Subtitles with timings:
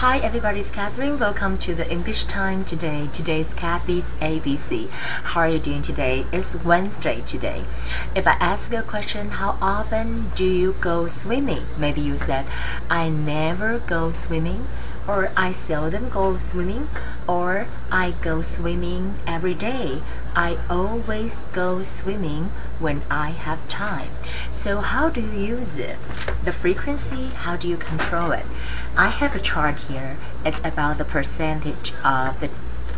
[0.00, 1.18] Hi, everybody, it's Catherine.
[1.18, 3.10] Welcome to the English Time today.
[3.12, 4.88] Today's Kathy's ABC.
[4.88, 6.24] How are you doing today?
[6.32, 7.64] It's Wednesday today.
[8.16, 11.64] If I ask you a question, how often do you go swimming?
[11.76, 12.46] Maybe you said,
[12.88, 14.64] I never go swimming,
[15.06, 16.88] or I seldom go swimming,
[17.26, 20.02] or I go swimming every day.
[20.34, 24.10] I always go swimming when I have time.
[24.50, 25.96] So, how do you use it?
[26.44, 28.46] The frequency, how do you control it?
[28.96, 30.16] I have a chart here.
[30.44, 32.48] It's about the percentage of the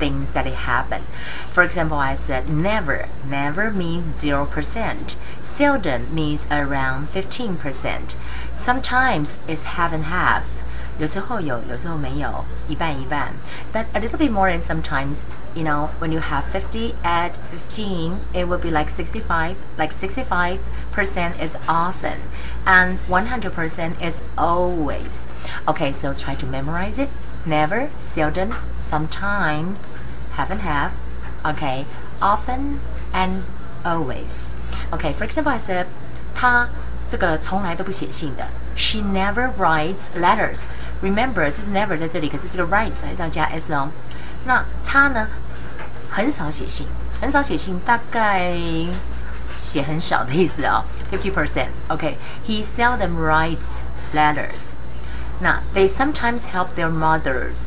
[0.02, 1.02] things that it happen.
[1.46, 3.06] For example, I said never.
[3.28, 5.16] Never means 0%.
[5.42, 8.16] Seldom means around 15%.
[8.54, 10.62] Sometimes it's half and half.
[10.99, 13.33] 有时候有，有时候没有，一半一半。
[13.73, 15.23] But a little bit more and sometimes,
[15.53, 17.33] you know, when you have 50 at
[17.71, 20.59] 15, it will be like 65, like 65%
[21.39, 22.17] is often,
[22.65, 25.27] and 100% is always.
[25.67, 27.09] Okay, so try to memorize it.
[27.45, 30.01] Never, seldom, sometimes,
[30.33, 30.93] half and half.
[31.45, 31.85] Okay,
[32.21, 32.79] often
[33.13, 33.43] and
[33.85, 34.49] always.
[34.91, 35.85] Okay, for example, I said,
[36.33, 36.67] 他
[37.09, 38.47] 这个从来都不写信的。
[38.75, 40.63] She never writes letters.
[41.01, 43.89] Remember，这是 never 在这里，可是这个 writes 还是要加 s 哦。
[44.45, 45.27] 那他呢，
[46.09, 46.87] 很少写信，
[47.21, 48.51] 很少写信，大概
[49.55, 53.81] 写很少的意思哦，fifty percent。OK，he seldom writes
[54.13, 54.73] letters。
[55.39, 57.65] 那 they sometimes help their mothers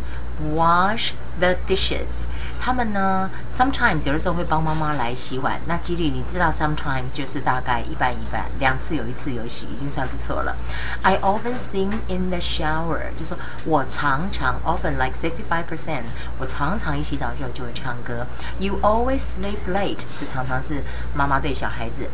[0.54, 2.24] wash the dishes。
[2.65, 10.57] 他们呢，sometimes 有的时候会帮妈妈来洗碗，那几率你知道，sometimes 就是大概一半一半，两次有一次有洗，已经算不错了。
[11.03, 16.05] I often sing in the shower，就说我常常 often like sixty five percent，
[16.39, 18.25] 我常常一洗澡之后就会唱歌。
[18.57, 20.81] You always sleep late，这常常是
[21.13, 22.09] 妈妈对小孩子，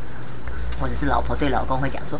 [0.81, 2.19] 或者是老婆对老公会讲说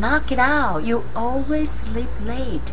[0.00, 2.70] ，Knock it out，you always sleep late。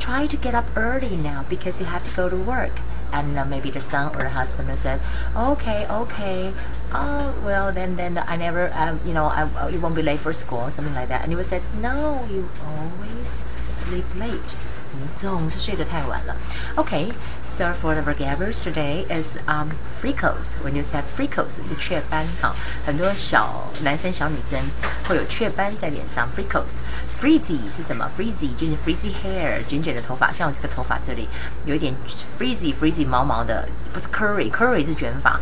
[0.00, 2.70] Try to get up early now because you have to go to work
[3.12, 5.00] and uh, maybe the son or the husband said,
[5.36, 6.52] okay, okay,
[6.92, 10.20] oh well, then then I never, um, you know, I, I, you won't be late
[10.20, 11.22] for school, something like that.
[11.22, 14.56] And he would say, no, you always sleep late.
[14.93, 16.35] 你总是睡得太晚了。
[16.75, 17.11] Okay,
[17.43, 19.69] so for the vocabulary today is um
[19.99, 20.55] freckles.
[20.63, 22.53] When you said freckles 是雀斑哈，
[22.85, 24.59] 很多小男生小女生
[25.07, 26.29] 会有雀斑在脸上。
[26.35, 26.79] freckles,
[27.19, 28.09] frizzy 是什么？
[28.17, 31.27] frizzy 就是 frizzy hair，卷卷的头发，像我这个头发这里
[31.65, 31.93] 有一点
[32.37, 35.39] frizzy frizzy 毛毛的，不是 curly，curly 是卷发。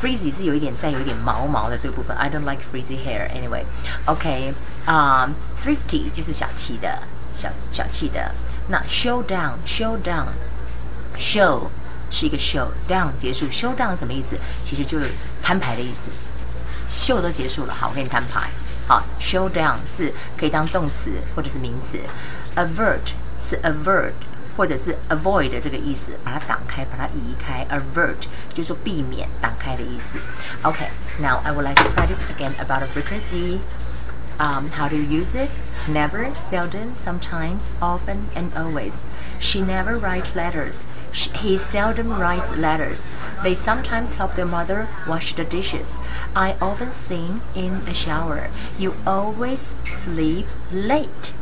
[0.00, 2.16] Frizzy 是有一点再有一点毛毛的这个部分。
[2.16, 3.64] I don't like frizzy hair anyway.
[4.06, 4.54] OK，
[4.86, 7.02] 啊、um,，thrifty 就是小气的，
[7.34, 8.32] 小小气的。
[8.68, 10.26] 那 show down show down
[11.16, 11.68] show
[12.10, 14.36] 是一个 show down 结束 show down 什么意思？
[14.62, 15.10] 其实就是
[15.42, 16.10] 摊牌的意思。
[16.88, 18.50] 秀都结束了，好，我给你摊牌。
[18.88, 21.98] 好，show down 是可以当动词或者是名词，
[22.56, 24.12] avert 是 avert
[24.56, 27.64] 或者是 avoid 这个意思，把它挡开，把它移开。
[27.70, 30.18] avert 就是说避免、挡开的意思。
[30.62, 33.60] OK，now、okay, I would like to practice again about the frequency.
[34.38, 35.50] Um, how to use it?
[35.87, 39.03] Never, seldom, sometimes, often, and always.
[39.39, 40.85] She never writes letters.
[41.11, 43.05] She, he seldom writes letters.
[43.43, 45.99] They sometimes help their mother wash the dishes.
[46.35, 48.49] I often sing in the shower.
[48.79, 51.33] You always sleep late.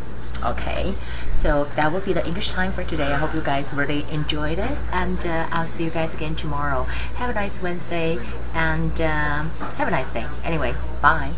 [0.44, 0.96] Okay,
[1.32, 3.14] so that will be the English time for today.
[3.14, 6.84] I hope you guys really enjoyed it, and uh, I'll see you guys again tomorrow.
[7.16, 8.20] Have a nice Wednesday,
[8.54, 10.26] and um, have a nice day.
[10.44, 11.32] Anyway, bye.